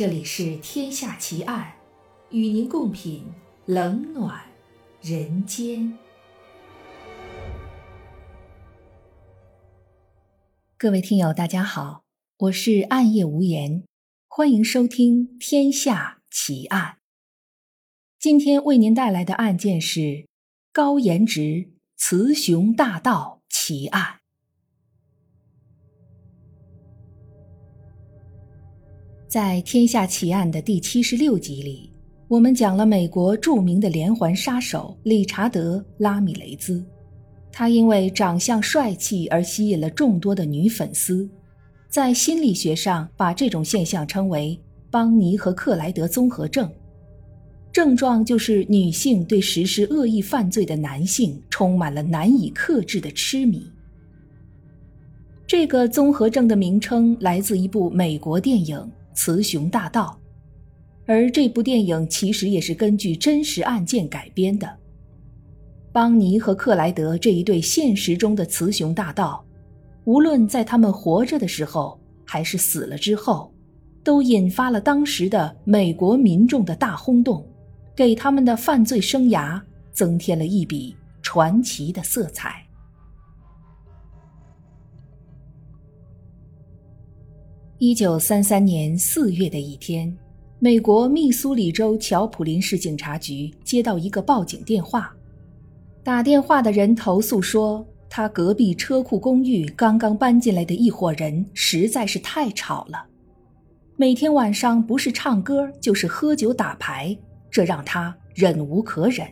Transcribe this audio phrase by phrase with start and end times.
[0.00, 1.74] 这里是《天下奇案》，
[2.34, 3.22] 与您共品
[3.66, 4.40] 冷暖
[5.02, 5.98] 人间。
[10.78, 12.04] 各位听友，大家好，
[12.38, 13.84] 我是暗夜无言，
[14.26, 16.92] 欢迎收听《天下奇案》。
[18.18, 20.26] 今天为您带来的案件是
[20.72, 24.19] 高颜值雌雄大盗奇案。
[29.30, 31.88] 在《天下奇案》的第七十六集里，
[32.26, 36.84] 我们讲了美国著名的连环杀手理查德·拉米雷兹。
[37.52, 41.30] 他因为长相帅气而吸引了众多的女粉丝，
[41.88, 46.68] 在心理学上把这种现象称为“邦尼和克莱德综合症”。
[47.70, 53.64] 症状就是女性对实施恶意犯罪的男性充满了难以克制的痴迷。
[55.46, 58.90] 这个综合症的名称来自一部美国电影。
[59.22, 60.18] 雌雄大盗，
[61.04, 64.66] 而这部电影其实也是根据真实案件改编的。
[65.92, 69.44] 邦尼和克莱德这一对现实中的雌雄大盗，
[70.04, 73.52] 无论在他们活着的时候，还是死了之后，
[74.02, 77.46] 都引发了当时的美国民众的大轰动，
[77.94, 79.60] 给他们的犯罪生涯
[79.92, 82.66] 增添了一笔传奇的色彩。
[87.82, 90.14] 一九三三年四月的一天，
[90.58, 95.10] 美国密苏里州乔普林市警察局接到一个报警电话。
[96.04, 103.02] 打电话的人投诉说，他隔壁车库公寓刚刚搬进来的一伙人实在是太吵了，
[103.96, 107.16] 每天晚上不是唱歌就是喝酒打牌，
[107.50, 109.26] 这让他忍无可忍。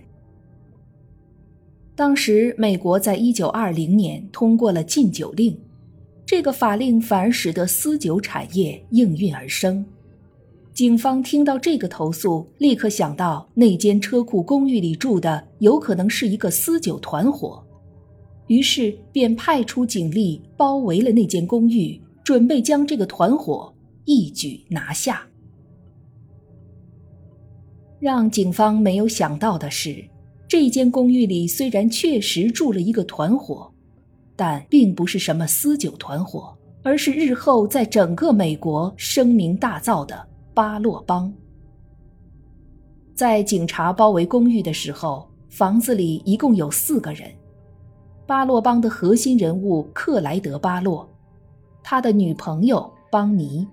[1.95, 5.55] 当时，美国在一九二零年通过了禁酒令。
[6.29, 9.83] 这个法令反而使得私酒产业应运而生。
[10.75, 17.65] 警方听到这个投诉，立刻想到那间车库公寓里住的有可能是一个私酒团伙，
[18.49, 23.73] 于是便派出警力包围了那间公寓，准备将这个团伙
[24.05, 25.27] 一举拿下。
[27.99, 30.05] 让警方没有想到的是，
[30.47, 33.73] 这间公寓里虽然确实住了一个团伙。
[34.39, 41.35] 但并不是什么私酒团伙，而是日后在整个美国声名大噪的巴洛帮。
[43.17, 47.29] 在警察包围公寓的时候，房子里一共有四个人：
[48.29, 51.09] 巴洛帮的核心人物克莱德·巴洛，
[51.83, 53.67] 他的女朋友邦尼，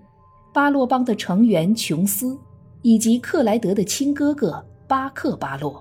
[0.52, 2.36] 巴洛帮的成员琼斯，
[2.82, 5.80] 以及克莱德的亲哥哥巴克·巴洛。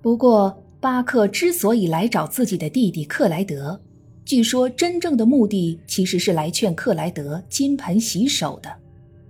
[0.00, 3.80] 不过，巴克之所以来找自己的弟弟克莱德，
[4.22, 8.70] 据说真正的目的其实是来劝克莱德金盆洗手的。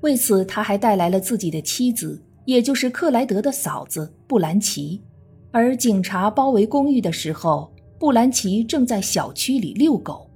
[0.00, 5.00] 为此，他还带来了自己的妻子，也就是克莱德的嫂子布兰奇。
[5.53, 10.28] 而警察包围公寓的时候，布兰奇正在小区里遛狗。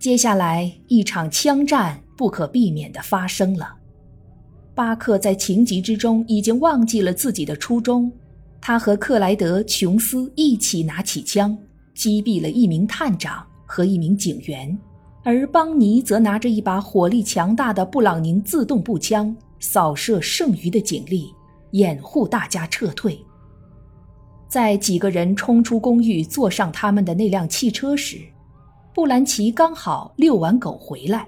[0.00, 3.76] 接下来，一场枪战不可避免地发生了。
[4.74, 8.10] 巴克在情急之中已经忘记了自己的初衷。
[8.62, 11.56] 他和克莱德·琼斯一起拿起枪，
[11.94, 14.78] 击毙了一名探长和一名警员，
[15.24, 21.32] 而邦尼则拿着一把火力强大的布朗宁自动步枪，扫射剩余的警力，
[21.70, 23.18] 掩护大家撤退。
[24.46, 28.18] 在几个人冲出公寓，坐上他们的那辆汽车时，
[28.94, 31.26] 布兰奇刚好遛完狗回来，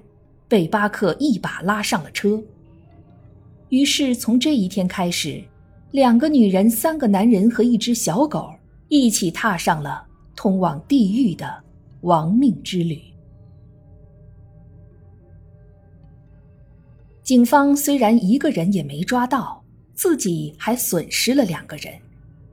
[0.49, 2.43] 被巴克一把拉上了车。
[3.71, 5.43] 于是从这一天开始。
[5.93, 8.51] 两个女人、三个男人和一只小狗
[8.89, 10.03] 一起踏上了
[10.35, 11.63] 通往地狱的
[12.01, 12.99] 亡命之旅。
[17.23, 19.63] 警方虽然一个人也没抓到，
[19.95, 21.93] 自己还损失了两个人，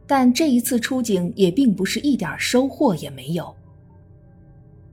[0.05, 3.55] 但这一次出警也并不是一点收获也没有。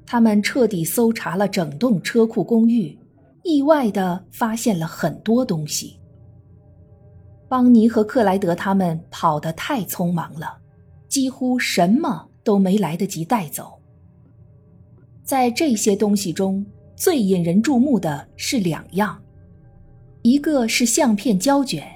[0.07, 2.97] 他们彻底搜查了整栋车库公寓，
[3.43, 5.97] 意外的发现了很多东西。
[7.49, 10.59] 邦尼和克莱德他们跑得太匆忙了，
[11.09, 13.81] 几乎什么都没来得及带走。
[15.23, 16.65] 在这些东西中
[16.97, 19.23] 最引人注目的是两样，
[20.23, 21.87] 一个是相片胶卷，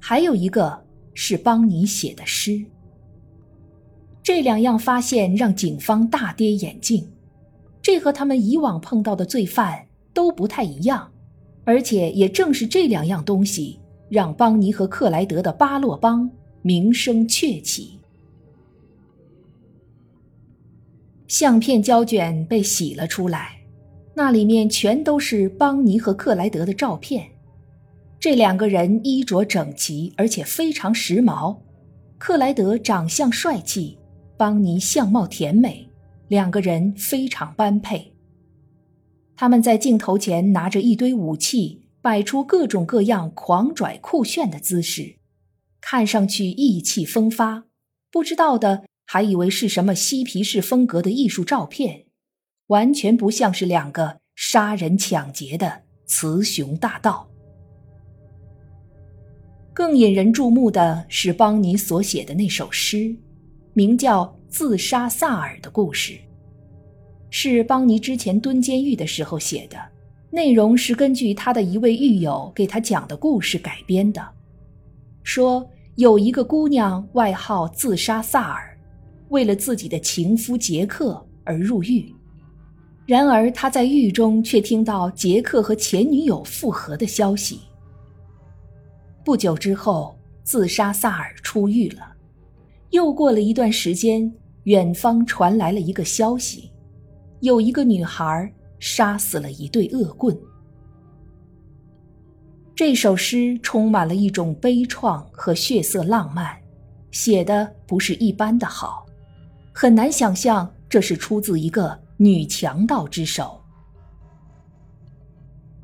[0.00, 0.82] 还有一个
[1.12, 2.64] 是邦尼写的诗。
[4.22, 7.06] 这两样发现让警方大跌眼镜，
[7.82, 11.12] 这和他们以往碰到的罪犯都不太一样，
[11.64, 13.78] 而且也正是这两样东西。
[14.08, 16.30] 让邦尼和克莱德的巴洛帮
[16.62, 17.98] 名声鹊起。
[21.28, 23.60] 相片胶卷被洗了出来，
[24.14, 27.28] 那里面全都是邦尼和克莱德的照片。
[28.18, 31.58] 这两个人衣着整齐，而且非常时髦。
[32.18, 33.98] 克莱德长相帅气，
[34.36, 35.88] 邦尼相貌甜美，
[36.28, 38.14] 两个人非常般配。
[39.36, 45.16] 他们在镜头前拿着一堆武器，摆出各种各样狂拽酷炫的姿势，
[45.80, 47.64] 看上去意气风发。
[48.12, 52.04] 不知道的还以为是什么嬉皮士风格的艺术照片，
[52.68, 57.28] 完全不像是两个杀人抢劫的雌雄大盗。
[59.74, 63.16] 更引人注目的是邦尼所写的那首诗，
[63.72, 66.12] 名叫《自杀萨尔的故事》，
[67.30, 69.76] 是邦尼之前蹲监狱的时候写的，
[70.36, 74.22] 内容是根据他的一位狱友给他讲的故事改编的。
[75.22, 78.78] 说有一个姑娘，外号自杀萨尔，
[79.30, 82.14] 为了自己的情夫杰克而入狱，
[83.06, 87.60] 然而他在狱中却听到杰克和前女友复合的消息。
[89.24, 92.12] 不久之后，自杀萨尔出狱了。
[92.90, 94.30] 又过了一段时间，
[94.64, 96.70] 远方传来了一个消息：
[97.40, 100.36] 有一个女孩杀死了一对恶棍。
[102.74, 106.56] 这首诗充满了一种悲怆和血色浪漫，
[107.10, 109.06] 写的不是一般的好，
[109.72, 113.60] 很难想象这是出自一个女强盗之手。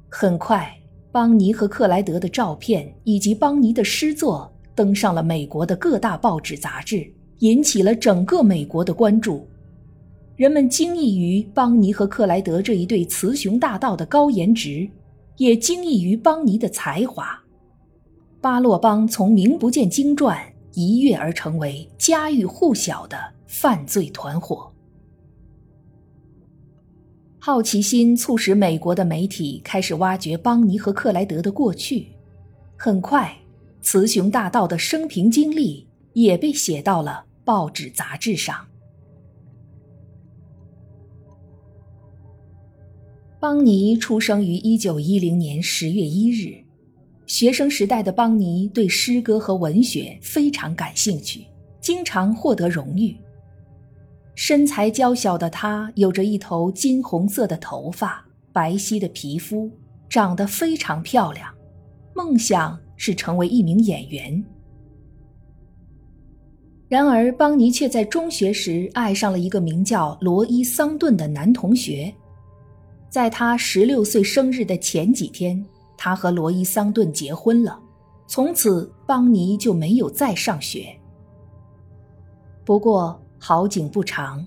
[0.09, 0.75] 很快。
[1.11, 7.07] 邦尼和克莱德的照片以及邦尼的诗作登上了美国的各大报纸杂志，
[7.41, 9.47] 引起了整个美国的关注。
[10.43, 14.91] 人们惊异于邦尼和克莱德这一对雌雄大盗的高颜值，
[15.37, 17.41] 也惊异于邦尼的才华。
[18.41, 20.37] 巴洛邦从名不见经传
[20.73, 23.17] 一跃而成为家喻户晓的
[23.47, 24.69] 犯罪团伙。
[27.39, 32.09] 好奇心促使美国的媒体开始挖掘邦尼和克莱德的过去，
[32.77, 33.33] 很快，
[33.81, 38.67] 雌雄大盗的生平经历也被写到了报纸杂志上。
[43.43, 46.55] 邦尼出生于一九一零年十月一日，
[47.27, 51.45] 学生时代的邦尼对诗歌和文学非常感兴趣，
[51.81, 53.17] 经常获得荣誉。
[54.37, 59.69] 身材娇小的她有着一头金红色的头发，白皙的皮肤，
[60.09, 61.53] 长得非常漂亮。
[62.15, 64.45] 梦想是成为一名演员。
[66.89, 72.15] 然而，邦尼却在中学时爱上了一个名叫罗伊·桑顿的男同学。
[73.13, 75.63] 在他十六岁生日的前几天，
[75.99, 77.79] 他和罗伊·桑顿结婚了。
[78.27, 80.87] 从此，邦尼就没有再上学。
[82.65, 84.43] 不过，好景不长，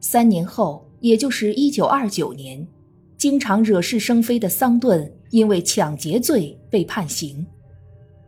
[0.00, 2.68] 三年后，也就是一九二九年，
[3.16, 7.46] 经常惹是生非的桑顿因为抢劫罪被判刑。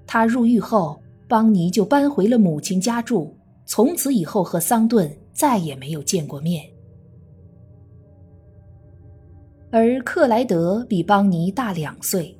[0.06, 0.98] 他入狱后，
[1.28, 3.36] 邦尼就搬回了母亲家住，
[3.66, 6.64] 从此以后和桑顿再也没有见过面。
[9.74, 12.36] 而克莱德比邦尼大两岁，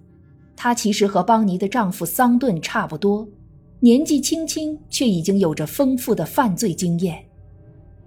[0.55, 3.27] 她其实和邦尼的丈夫桑顿差不多，
[3.81, 7.25] 年纪轻轻却已经有着丰富的犯罪经验。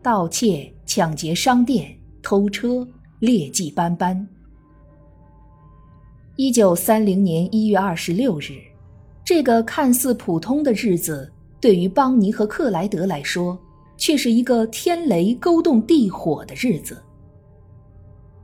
[0.04, 4.28] 盗窃、抢劫商店、偷车，劣迹斑斑。
[6.36, 8.62] 一九三零年一月二十六日，
[9.24, 11.28] 这个看似普通的日子，
[11.60, 13.58] 对于邦尼和克莱德来说，
[13.98, 17.02] 却是一个天雷勾动地火的日子。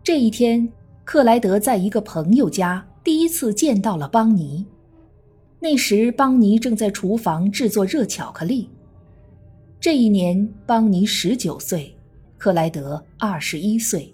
[0.03, 0.67] 这一天，
[1.03, 4.65] 克莱德在一个朋友家第一次见到了邦尼。
[5.59, 8.69] 那时，邦尼正在厨房制作热巧克力。
[9.79, 11.95] 这一年，邦尼十九岁，
[12.37, 14.13] 克莱德二十一岁。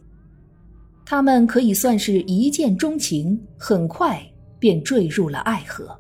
[1.06, 4.22] 他们可以算是一见钟情，很快
[4.60, 5.98] 便坠入了爱河。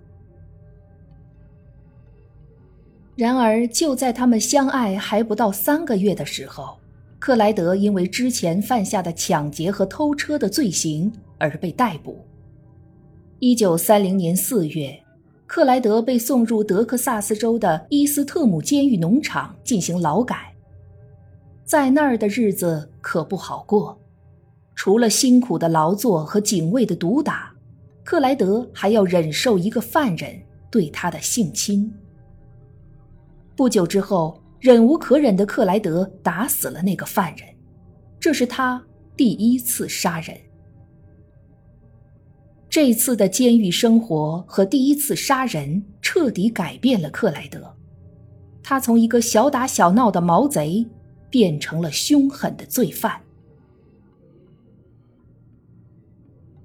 [3.16, 6.78] 然而，就在他们相爱还不到三个月的时候，
[7.20, 12.26] 克莱德因为之前犯下的抢劫和偷车的罪行而被逮捕。
[13.40, 15.04] 一九三零年四月。
[15.50, 20.54] 克莱德被送入德克萨斯州的伊斯特姆监狱农场进行劳改，
[21.64, 23.98] 在那儿的日子可不好过，
[24.76, 27.50] 除了辛苦的劳作和警卫的毒打，
[28.04, 30.38] 克莱德还要忍受一个犯人
[30.70, 31.90] 对他的性侵。
[33.56, 37.48] 不久之后，忍无可忍的克莱德打死了那个犯人，
[38.20, 38.84] 这是他
[39.16, 40.36] 第一次杀人。
[42.70, 47.76] 这次的监狱生活和第一次杀人彻底改变了克莱德，
[48.62, 50.86] 他从一个小打小闹的毛贼
[51.30, 53.22] 变成了凶狠的罪犯。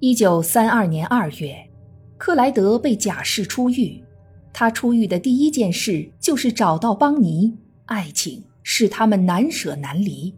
[0.01, 1.55] 一九三二年二月，
[2.19, 4.03] 克莱德被假释出狱。
[4.53, 7.57] 他出狱的第一件事就是找到邦尼，
[7.93, 10.35] 爱情使他们难舍难离。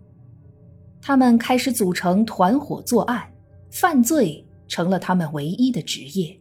[1.00, 3.32] 他们开始组成团伙作案，
[3.70, 6.40] 犯罪成了他们唯一的职业。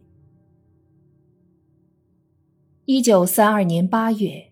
[2.86, 4.50] 一九三二年八月，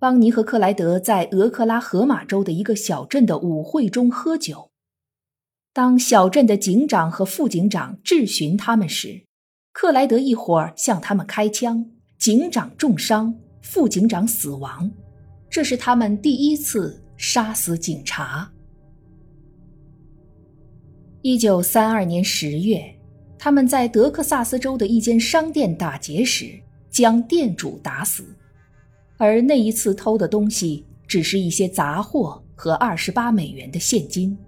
[0.00, 4.70] 邦尼和克莱德在俄克拉荷马州的一个小镇的舞会中喝酒。
[5.72, 9.24] 当小镇的警长和副警长质询他们时，
[9.72, 11.86] 克莱德一伙向他们开枪，
[12.18, 14.90] 警长重伤，副警长死亡。
[15.50, 18.48] 这是他们第一次杀死警察。
[21.22, 22.82] 一九三二年十月，
[23.36, 28.24] 他们在德克萨斯州的一间商店打劫时，将店主打死，
[29.18, 34.38] 而那一次偷的东西只是一些杂货和二十八美元的现金。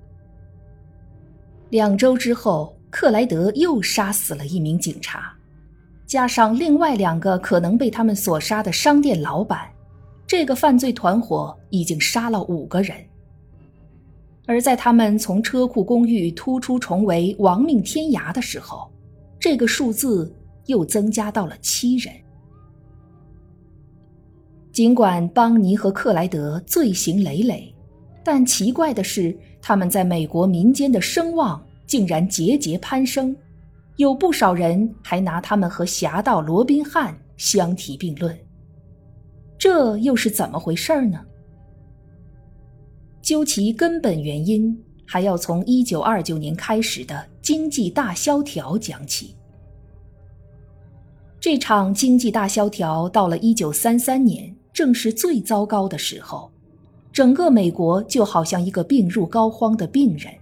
[1.70, 5.34] 两周之后，克莱德又杀死了一名警察，
[6.06, 9.68] 加上另外两个可能被他们所杀的商店老板，
[10.26, 12.96] 这个犯罪团伙已经杀了五个人。
[14.46, 18.90] 而在他们从车库公寓突出重围、亡命天涯的时候，
[19.38, 20.34] 这个数字
[20.66, 22.12] 又增加到了七人。
[24.72, 27.74] 尽管邦尼和克莱德罪行累累，
[28.24, 29.36] 但奇怪的是。
[29.64, 33.34] 他们在美国民间的声望竟然节节攀升，
[33.94, 38.36] 有不少人还拿他们和侠盗罗宾汉相提并论。
[39.62, 41.20] 这又是怎么回事呢？
[43.20, 44.76] 究其根本原因，
[45.06, 49.36] 还要从一九二九年开始的经济大萧条讲起。
[51.38, 56.50] 这场经济大萧条到了一九三三年，正是最糟糕的时候。
[57.12, 60.34] 整个美国就好像一个病入膏肓的病人。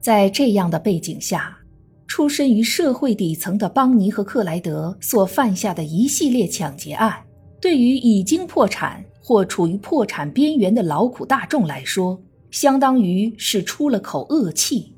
[0.00, 1.58] 在这样的背景下，
[2.06, 7.22] 出身于社会底层的邦尼和克莱德所犯下的一系列抢劫案，
[7.62, 14.94] 对于已经破产或处于破产边缘的劳苦大众来说，相当于是出了口恶气，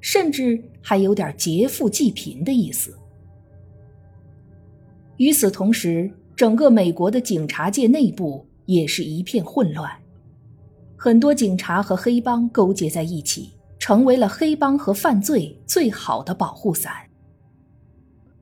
[0.00, 2.96] 甚至还有点劫富济贫的意思。
[5.16, 8.46] 与此同时，整个美国的警察界内部。
[8.64, 9.90] 也是一片混乱，
[10.96, 16.92] 很多警察和黑帮勾结在一起，成为了黑帮和犯罪最好的保护伞。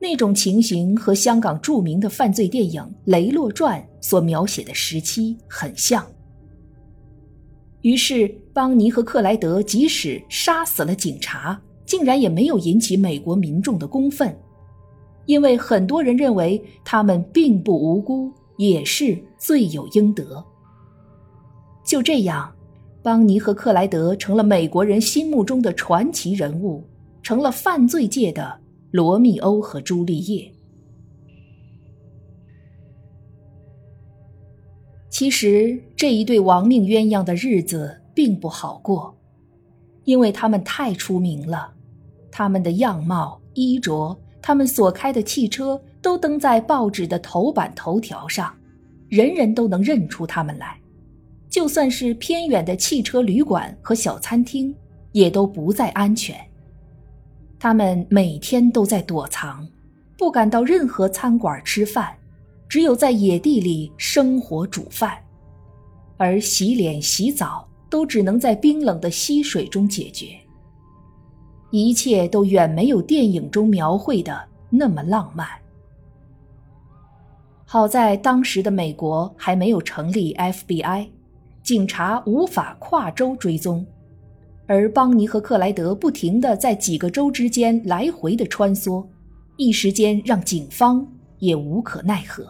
[0.01, 6.03] 那种情形和香港著名的犯罪电影《雷洛传》所描写的时期很像。
[7.81, 14.35] 于是，邦尼和克莱德即使杀死了警察，竟然也没有引起美国民众的公愤，
[15.27, 18.31] 因为很多人认为他们并不无辜。
[18.57, 20.45] 也是罪有应得。
[21.83, 22.53] 就这样，
[23.01, 26.83] 邦尼和克莱德成了美国人心目中的传奇人物，
[27.23, 28.55] 成了犯罪界的
[28.91, 30.53] 罗密欧和朱丽叶。
[35.09, 39.17] 其实，这一对亡命鸳鸯的日子并不好过，
[40.03, 41.73] 因为他们太出名了，
[42.31, 45.81] 他们的样貌、衣着，他们所开的汽车。
[46.01, 48.51] 都登在报纸的头版头条上，
[49.07, 50.75] 人人都能认出他们来。
[51.47, 54.75] 就算是偏远的汽车旅馆和小餐厅，
[55.11, 56.35] 也都不再安全。
[57.63, 59.67] 他们每天都在躲藏，
[60.17, 62.11] 不敢到任何餐馆吃饭，
[62.67, 65.15] 只有在野地里生火煮饭，
[66.17, 70.35] 而洗脸洗澡都只能在冰冷的溪水中解决。
[71.69, 75.47] 一切都远没有电影中描绘的那么浪漫。
[77.63, 81.07] 好在当时的美国还没有成立 FBI，
[81.61, 83.85] 警察无法跨州追踪，
[84.71, 89.05] 而邦尼和克莱德不停地在几个州之间来回的穿梭，
[89.57, 91.05] 一时间让警方
[91.39, 92.47] 也无可奈何。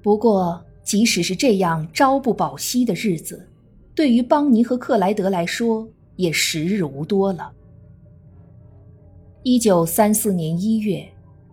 [0.00, 3.44] 不过，即使是这样朝不保夕的日子，
[3.92, 7.50] 对于邦尼和克莱德来说也时日无多了。
[9.42, 11.04] 一九三四年一月。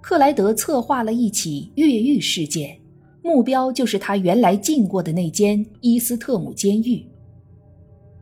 [0.02, 2.76] 克莱德策划了一起越狱事件，
[3.22, 7.06] 目标就是他原来进过的那间伊斯特姆监狱。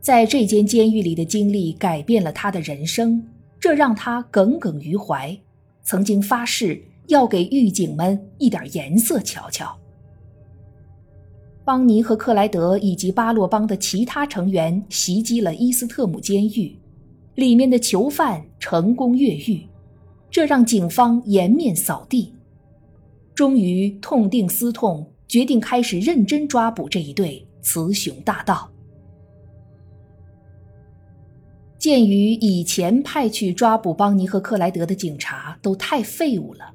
[0.00, 3.22] 在这间监狱里的经历改变了他的人生，
[3.58, 5.38] 这让他耿耿于怀，
[5.82, 9.76] 曾经发誓要给狱警们一点颜色瞧瞧。
[11.64, 16.74] 邦尼和克莱德以及巴洛邦的其他成员袭击了伊斯特姆监狱，
[17.34, 19.62] 里面的囚犯成功越狱。
[20.30, 22.32] 这让警方颜面扫地，
[23.34, 28.70] 终于痛定思痛，决定开始认真抓捕这一对雌雄大盗。
[31.80, 36.74] 鉴于以前派去抓捕邦尼和克莱德的警察都太废物了，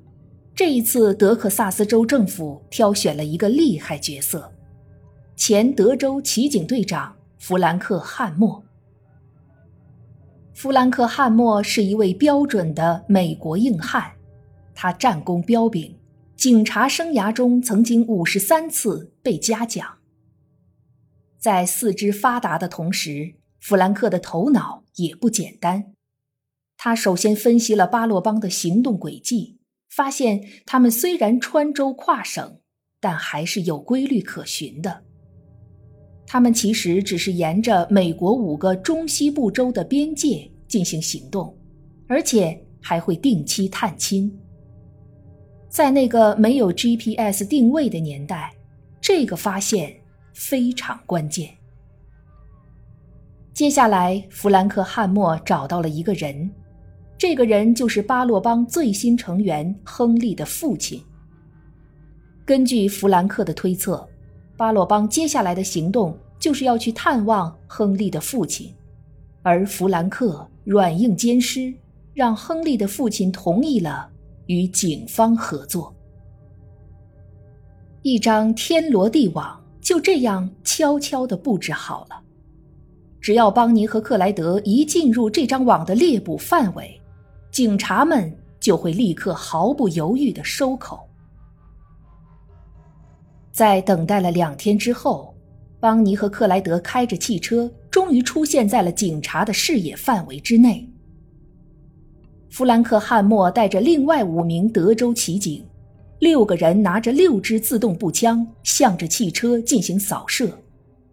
[0.56, 4.52] 这一次德克萨斯州政府挑选了一个厉害角色——
[5.38, 8.64] 前德州骑警队长弗兰克·汉默。
[10.56, 14.12] 弗兰克·汉默是一位标准的美国硬汉，
[14.74, 15.96] 他战功彪炳，
[16.36, 19.86] 警察生涯中曾经五十三次被嘉奖。
[21.38, 23.36] 在四肢发达的同时，
[23.68, 25.92] 弗兰克的头脑也不简单。
[26.78, 29.58] 他首先分析了巴洛邦的行动轨迹，
[29.90, 32.60] 发现他们虽然穿州跨省，
[33.00, 35.04] 但还是有规律可循的。
[36.28, 41.58] 他们其实只是沿着美国五个中西部州的边界进行行动，
[42.08, 44.32] 而且还会定期探亲。
[45.70, 48.54] 在那个没有 GPS 定位的年代，
[49.02, 49.92] 这个发现
[50.36, 51.50] 非常关键。
[53.56, 56.52] 接下来，弗兰克·汉默找到了一个人，
[57.18, 61.02] 这个人就是巴洛邦最新成员亨利的父亲。
[62.44, 64.06] 根据弗兰克的推测，
[64.58, 68.76] 巴洛邦接下来的行动就是要去探望亨利的父亲，
[69.42, 71.74] 而弗兰克软硬兼施，
[72.14, 74.10] 让亨利的父亲同意了
[74.48, 75.96] 与警方合作。
[78.02, 82.22] 一张天罗地网就这样悄悄地布置好了。
[83.26, 87.02] 只要邦尼和克莱德一进入这张网的猎捕范围，
[87.50, 91.00] 警察们就会立刻毫不犹豫的收口。
[93.52, 95.36] 在等待了两天之后，
[95.80, 100.88] 邦尼和克莱德开着汽车，终于出现在了警察的视野范围之内。
[102.52, 105.66] 弗兰克·汉默带着另外五名德州骑警，
[106.20, 110.48] 六个人拿着六支自动步枪，向着汽车进行扫射。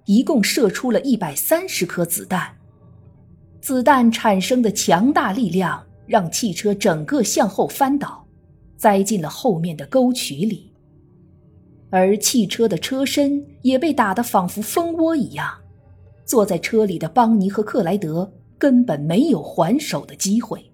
[0.05, 2.57] 一共射出了一百三十颗子弹，
[3.61, 8.27] 子弹产生的强大力量让汽车整个向后翻倒，
[8.77, 10.73] 栽进了后面的沟渠里。
[11.91, 15.49] 而汽车的车身也被打得仿佛蜂窝一样，
[16.25, 20.71] 坐在车里的邦尼和克莱德根本没有还手的机会。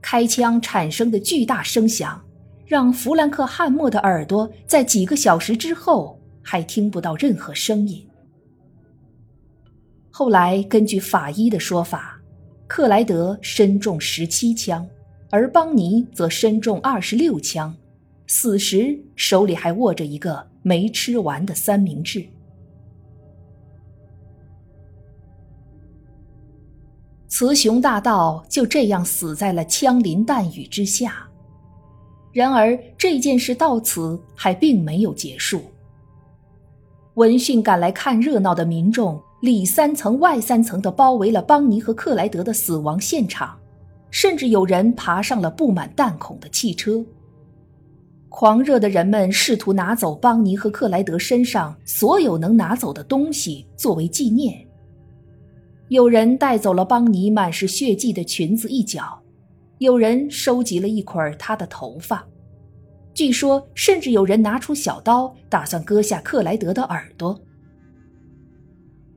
[0.00, 2.24] 开枪产生的巨大声响，
[2.64, 8.06] 让弗兰克·汉默的耳朵在几个小时之后还听不到任何声音。
[10.10, 12.20] 后来，根据法医的说法，
[12.66, 14.86] 克莱德身中十七枪，
[15.30, 17.74] 而邦尼则身中二十六枪，
[18.26, 22.26] 死时手里还握着一个没吃完的三明治。
[27.28, 31.26] 雌雄大盗就这样死在了枪林弹雨之下。
[32.32, 35.62] 然而，这件事到此还并没有结束。
[37.14, 39.20] 闻讯赶来看热闹的民众。
[39.40, 43.58] 里三层外三层的包围了邦尼和克莱德的死亡现场，
[44.10, 47.02] 甚至有人爬上了布满弹孔的汽车。
[48.28, 54.54] 狂热的人们试图拿走邦尼和克莱德身上所有能拿走的东西作为纪念。
[55.88, 59.20] 有人带走了邦尼满是血迹的裙子一角，
[59.78, 62.24] 有人收集了一捆他的头发，
[63.14, 67.40] 据说甚至有人拿出小刀打算割下克莱德的耳朵。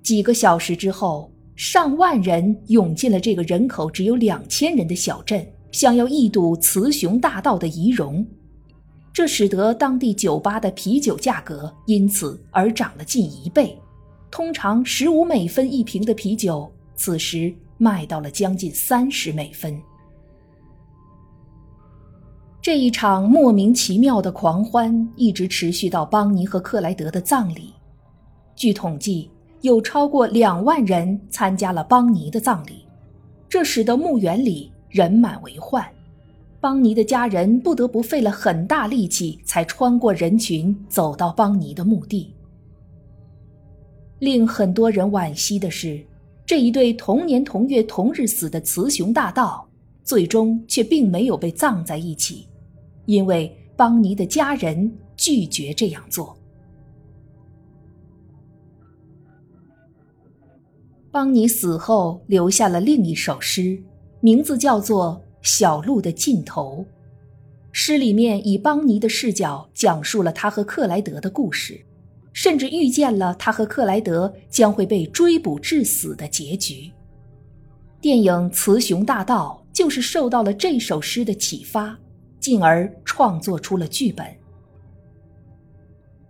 [0.04, 8.26] 几个小时之后，上万人涌进了这个人口只有两千人的小镇，想要一睹雌雄大盗的仪容。
[9.14, 13.80] 这使得当地酒吧的啤酒价格因此而涨了近一倍，
[14.30, 19.80] 通常十五美分一瓶的啤酒，此时卖到了将近三十美分。
[22.62, 27.74] 这一场莫名其妙的狂欢一直持续到邦尼和克莱德的葬礼。
[28.54, 29.30] 据统计。
[29.64, 32.86] 有超过两万人参加了邦尼的葬礼，
[33.48, 35.90] 这使得墓园里人满为患。
[36.60, 42.34] 邦尼的家人不得不费了很大力气，才穿过人群走到邦尼的墓地。
[44.20, 46.06] 令很多人惋惜的是，
[46.46, 49.66] 这一对同年同月同日死的雌雄大盗，
[50.04, 52.50] 最终却并没有被葬在一起，
[53.06, 56.38] 因为邦尼的家人拒绝这样做。
[61.14, 63.78] 邦尼死后留下了另一首诗，
[64.20, 66.84] 名字叫做《小路的尽头》。
[67.72, 71.80] 诗里面以邦尼的视角讲述了他和克莱德的故事，
[72.34, 76.92] 甚至预见了他和克莱德将会被追捕致死的结局。
[78.02, 81.96] 电影《雌雄大盗》就是受到了这首诗的启发，
[82.40, 84.26] 进而创作出了剧本。《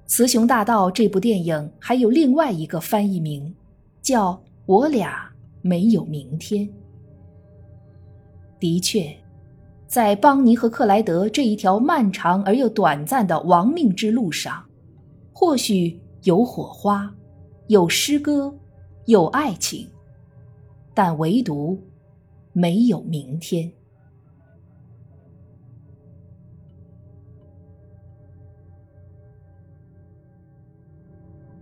[0.08, 3.56] 雌雄大盗》这部电影还有另外一个翻译名，
[4.02, 4.43] 叫。
[4.65, 5.30] 我俩
[5.62, 6.69] 没有明天。
[8.60, 9.13] 的确，
[9.88, 14.65] 在邦尼和克莱德这一条漫长而又短暂的亡命之路上，
[15.34, 17.13] 或许有火花，
[17.67, 18.54] 有诗歌，
[19.06, 19.89] 有爱情，
[20.93, 21.78] 但唯独
[22.54, 23.69] 没有明天。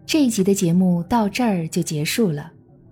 [0.05, 2.51] 这一集的节目到这儿就结束了。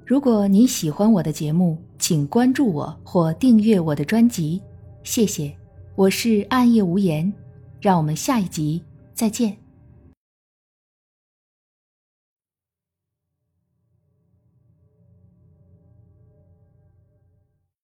[0.10, 4.60] 如果你喜欢我的节目，请关注我或订阅我的专辑，
[5.04, 5.56] 谢谢。
[5.94, 7.32] 我是暗夜无言，
[7.80, 8.82] 让我们下一集
[9.14, 9.56] 再见。